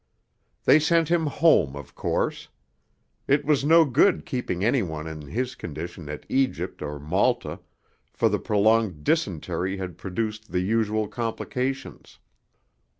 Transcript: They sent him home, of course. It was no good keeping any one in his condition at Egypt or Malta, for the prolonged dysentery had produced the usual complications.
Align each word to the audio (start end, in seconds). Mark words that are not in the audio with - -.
They 0.65 0.79
sent 0.79 1.09
him 1.09 1.27
home, 1.27 1.75
of 1.75 1.93
course. 1.93 2.47
It 3.27 3.45
was 3.45 3.63
no 3.63 3.85
good 3.85 4.25
keeping 4.25 4.65
any 4.65 4.81
one 4.81 5.05
in 5.05 5.21
his 5.27 5.53
condition 5.53 6.09
at 6.09 6.25
Egypt 6.27 6.81
or 6.81 6.99
Malta, 6.99 7.59
for 8.11 8.27
the 8.27 8.39
prolonged 8.39 9.03
dysentery 9.03 9.77
had 9.77 9.99
produced 9.99 10.51
the 10.51 10.61
usual 10.61 11.07
complications. 11.07 12.17